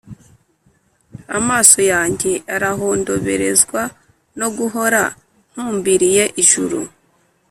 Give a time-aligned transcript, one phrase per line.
[1.37, 3.81] amaso yanjye arahondoberezwa
[4.39, 5.01] no guhora
[5.53, 6.79] ntumbiriye ijuru.